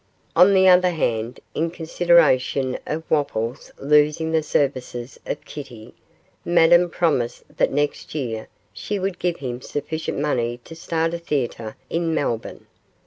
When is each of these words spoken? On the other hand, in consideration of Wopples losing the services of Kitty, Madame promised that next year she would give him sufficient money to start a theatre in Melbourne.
On 0.35 0.55
the 0.55 0.67
other 0.67 0.89
hand, 0.89 1.39
in 1.53 1.69
consideration 1.69 2.75
of 2.87 3.03
Wopples 3.07 3.69
losing 3.77 4.31
the 4.31 4.41
services 4.41 5.19
of 5.27 5.45
Kitty, 5.45 5.93
Madame 6.43 6.89
promised 6.89 7.43
that 7.57 7.71
next 7.71 8.15
year 8.15 8.47
she 8.73 8.97
would 8.97 9.19
give 9.19 9.37
him 9.37 9.61
sufficient 9.61 10.17
money 10.17 10.59
to 10.65 10.73
start 10.75 11.13
a 11.13 11.19
theatre 11.19 11.75
in 11.87 12.15
Melbourne. 12.15 12.65